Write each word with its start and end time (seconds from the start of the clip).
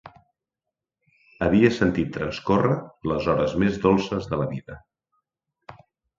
Havia 1.47 1.69
sentit 1.75 2.09
transcórrer 2.15 2.79
les 3.13 3.29
hores 3.35 3.55
més 3.67 3.79
dolces 3.85 4.27
de 4.35 4.43
la 4.43 4.51
vida. 4.57 4.81